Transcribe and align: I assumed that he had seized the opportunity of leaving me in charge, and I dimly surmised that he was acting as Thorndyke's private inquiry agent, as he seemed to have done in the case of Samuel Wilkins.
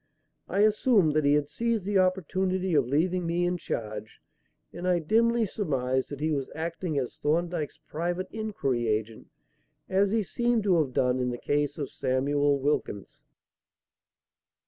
I 0.47 0.61
assumed 0.61 1.13
that 1.13 1.25
he 1.25 1.35
had 1.35 1.47
seized 1.47 1.85
the 1.85 1.99
opportunity 1.99 2.73
of 2.73 2.87
leaving 2.87 3.27
me 3.27 3.45
in 3.45 3.57
charge, 3.57 4.19
and 4.73 4.87
I 4.87 4.97
dimly 4.97 5.45
surmised 5.45 6.09
that 6.09 6.19
he 6.19 6.31
was 6.31 6.49
acting 6.55 6.97
as 6.97 7.17
Thorndyke's 7.17 7.77
private 7.85 8.25
inquiry 8.31 8.87
agent, 8.87 9.27
as 9.87 10.09
he 10.09 10.23
seemed 10.23 10.63
to 10.63 10.79
have 10.79 10.93
done 10.93 11.19
in 11.19 11.29
the 11.29 11.37
case 11.37 11.77
of 11.77 11.91
Samuel 11.91 12.57
Wilkins. 12.57 13.25